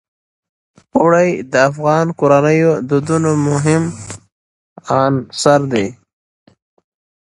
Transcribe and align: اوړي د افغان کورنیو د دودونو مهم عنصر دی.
اوړي 0.97 1.29
د 1.51 1.53
افغان 1.69 2.07
کورنیو 2.19 2.71
د 2.77 2.79
دودونو 2.89 3.31
مهم 3.49 3.83
عنصر 4.97 5.61
دی. 5.73 5.87